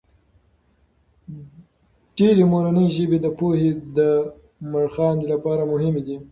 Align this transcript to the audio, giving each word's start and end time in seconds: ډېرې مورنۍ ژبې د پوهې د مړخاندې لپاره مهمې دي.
ډېرې 2.17 2.43
مورنۍ 2.51 2.87
ژبې 2.95 3.17
د 3.21 3.27
پوهې 3.37 3.71
د 3.97 3.99
مړخاندې 4.71 5.25
لپاره 5.33 5.61
مهمې 5.71 6.01
دي. 6.07 6.17